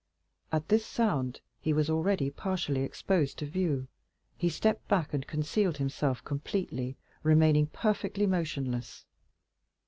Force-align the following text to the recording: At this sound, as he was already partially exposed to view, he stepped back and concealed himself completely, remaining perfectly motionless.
At 0.51 0.67
this 0.69 0.83
sound, 0.83 1.35
as 1.35 1.41
he 1.61 1.73
was 1.73 1.87
already 1.87 2.31
partially 2.31 2.81
exposed 2.81 3.37
to 3.37 3.45
view, 3.45 3.87
he 4.35 4.49
stepped 4.49 4.87
back 4.87 5.13
and 5.13 5.27
concealed 5.27 5.77
himself 5.77 6.23
completely, 6.25 6.97
remaining 7.21 7.67
perfectly 7.67 8.25
motionless. 8.25 9.05